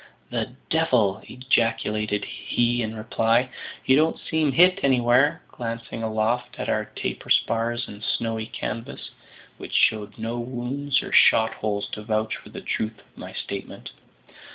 "The 0.31 0.53
devil!" 0.71 1.21
ejaculated 1.29 2.25
he 2.25 2.81
in 2.81 2.95
reply. 2.95 3.49
"You 3.85 3.95
don't 3.97 4.17
seem 4.19 4.51
hit 4.51 4.79
anywhere," 4.81 5.43
glancing 5.49 6.01
aloft 6.01 6.55
at 6.57 6.69
our 6.69 6.85
taper 6.85 7.29
spars 7.29 7.87
and 7.87 8.03
snowy 8.03 8.47
canvas, 8.47 9.11
which 9.59 9.75
showed 9.75 10.17
no 10.17 10.39
wounds 10.39 11.03
or 11.03 11.11
shot 11.13 11.53
holes 11.53 11.87
to 11.91 12.01
vouch 12.01 12.35
for 12.35 12.49
the 12.49 12.61
truth 12.61 12.97
of 12.97 13.15
my 13.15 13.31
statement. 13.33 13.91